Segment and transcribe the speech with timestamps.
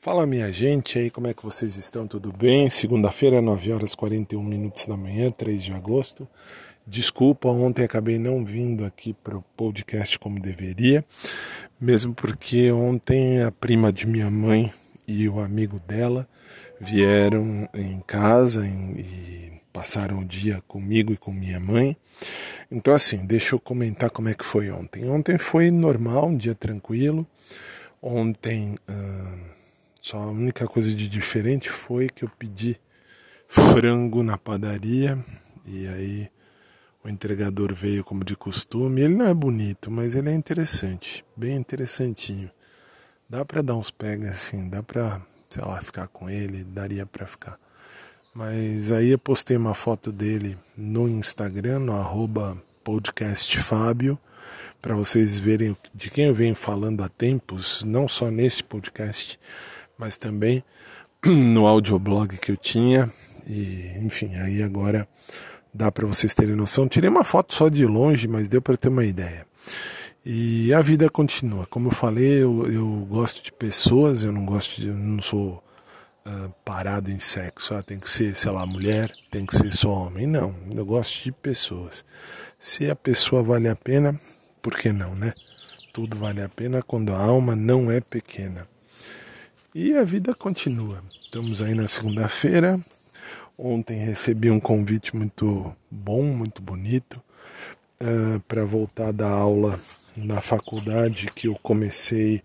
[0.00, 2.06] Fala minha gente aí, como é que vocês estão?
[2.06, 2.70] Tudo bem?
[2.70, 6.28] Segunda-feira, 9 horas 41 minutos da manhã, 3 de agosto.
[6.86, 11.04] Desculpa, ontem acabei não vindo aqui para o podcast como deveria,
[11.80, 14.72] mesmo porque ontem a prima de minha mãe
[15.06, 16.28] e o amigo dela
[16.80, 21.96] vieram em casa e passaram o dia comigo e com minha mãe.
[22.70, 25.10] Então, assim, deixa eu comentar como é que foi ontem.
[25.10, 27.26] Ontem foi normal, um dia tranquilo.
[28.00, 28.76] Ontem.
[28.88, 29.57] Hum,
[30.08, 32.80] só a única coisa de diferente foi que eu pedi
[33.46, 35.22] frango na padaria
[35.66, 36.30] e aí
[37.04, 39.02] o entregador veio como de costume.
[39.02, 42.50] Ele não é bonito, mas ele é interessante, bem interessantinho.
[43.28, 47.26] Dá para dar uns pega assim, dá para, sei lá, ficar com ele, daria para
[47.26, 47.60] ficar.
[48.32, 54.18] Mas aí eu postei uma foto dele no Instagram, no arroba podcastfábio,
[54.80, 59.38] para vocês verem de quem eu venho falando há tempos, não só nesse podcast,
[59.98, 60.62] mas também
[61.26, 63.10] no audioblog que eu tinha.
[63.46, 65.08] E, enfim, aí agora
[65.74, 66.88] dá para vocês terem noção.
[66.88, 69.46] Tirei uma foto só de longe, mas deu para ter uma ideia.
[70.24, 71.66] E a vida continua.
[71.66, 74.88] Como eu falei, eu, eu gosto de pessoas, eu não gosto de.
[74.88, 75.62] Eu não sou
[76.26, 77.74] uh, parado em sexo.
[77.74, 80.26] Ah, tem que ser, sei lá, mulher, tem que ser só homem.
[80.26, 82.04] Não, eu gosto de pessoas.
[82.58, 84.20] Se a pessoa vale a pena,
[84.60, 85.32] por que não, né?
[85.92, 88.68] Tudo vale a pena quando a alma não é pequena.
[89.74, 90.98] E a vida continua.
[91.20, 92.80] Estamos aí na segunda-feira.
[93.56, 97.14] Ontem recebi um convite muito bom, muito bonito,
[98.00, 99.78] uh, eh, para voltar da aula
[100.16, 102.42] na faculdade que eu comecei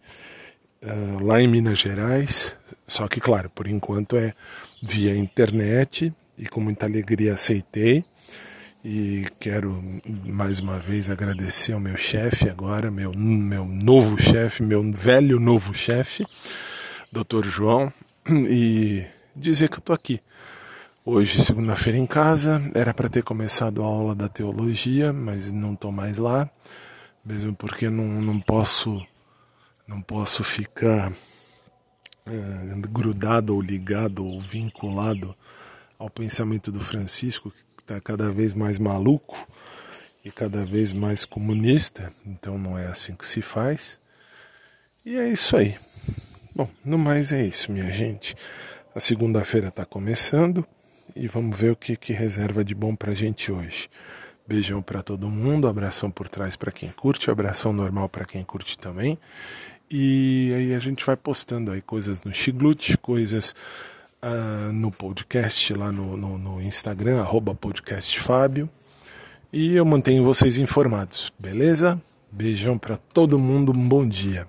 [0.83, 2.57] uh, lá em Minas Gerais.
[2.85, 4.33] Só que, claro, por enquanto é
[4.81, 8.03] via internet e com muita alegria aceitei.
[8.83, 9.81] E quero
[10.25, 15.73] mais uma vez agradecer ao meu chefe agora, meu, meu novo chefe, meu velho novo
[15.73, 16.25] chefe
[17.13, 17.45] Dr.
[17.45, 17.93] João,
[18.27, 20.19] e dizer que eu estou aqui.
[21.05, 25.91] Hoje, segunda-feira em casa, era para ter começado a aula da teologia, mas não estou
[25.91, 26.49] mais lá,
[27.23, 29.05] mesmo porque não, não posso
[29.87, 31.13] não posso ficar
[32.25, 32.31] é,
[32.89, 35.35] grudado ou ligado ou vinculado
[35.99, 39.47] ao pensamento do Francisco, que está cada vez mais maluco
[40.25, 44.01] e cada vez mais comunista, então não é assim que se faz.
[45.05, 45.77] E é isso aí.
[46.55, 48.35] Bom, no mais é isso, minha gente.
[48.93, 50.63] A segunda-feira está começando
[51.15, 53.89] e vamos ver o que, que reserva de bom pra gente hoje.
[54.47, 58.77] Beijão para todo mundo, abração por trás para quem curte, abração normal para quem curte
[58.77, 59.17] também.
[59.89, 63.55] E aí a gente vai postando aí coisas no Chiglut, coisas
[64.21, 68.69] uh, no podcast lá no, no, no Instagram, arroba podcastfábio.
[69.51, 71.99] E eu mantenho vocês informados, beleza?
[72.31, 74.47] Beijão para todo mundo, um bom dia.